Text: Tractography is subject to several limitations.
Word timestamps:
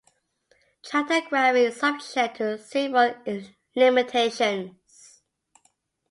Tractography 0.81 1.67
is 1.67 1.75
subject 1.79 2.37
to 2.37 2.57
several 2.57 3.13
limitations. 3.75 5.21